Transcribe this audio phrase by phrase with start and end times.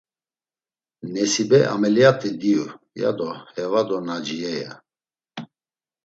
[1.13, 2.65] Nesibe ameliyat̆i diyu,
[3.01, 4.71] ya do Heva do Naciye, ya…